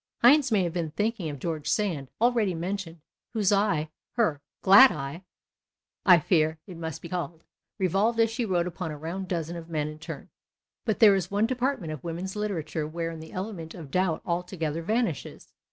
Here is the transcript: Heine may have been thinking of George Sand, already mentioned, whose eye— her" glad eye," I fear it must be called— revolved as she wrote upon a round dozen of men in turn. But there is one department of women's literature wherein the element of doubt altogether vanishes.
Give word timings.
Heine 0.23 0.41
may 0.49 0.63
have 0.63 0.73
been 0.73 0.89
thinking 0.89 1.29
of 1.29 1.37
George 1.37 1.67
Sand, 1.69 2.09
already 2.19 2.55
mentioned, 2.55 3.01
whose 3.33 3.51
eye— 3.51 3.91
her" 4.17 4.41
glad 4.63 4.91
eye," 4.91 5.21
I 6.07 6.17
fear 6.17 6.57
it 6.65 6.75
must 6.77 7.03
be 7.03 7.09
called— 7.09 7.43
revolved 7.77 8.19
as 8.19 8.31
she 8.31 8.43
wrote 8.43 8.65
upon 8.65 8.89
a 8.89 8.97
round 8.97 9.27
dozen 9.27 9.55
of 9.55 9.69
men 9.69 9.87
in 9.87 9.99
turn. 9.99 10.29
But 10.85 11.01
there 11.01 11.13
is 11.13 11.29
one 11.29 11.45
department 11.45 11.93
of 11.93 12.03
women's 12.03 12.35
literature 12.35 12.87
wherein 12.87 13.19
the 13.19 13.31
element 13.31 13.75
of 13.75 13.91
doubt 13.91 14.23
altogether 14.25 14.81
vanishes. 14.81 15.53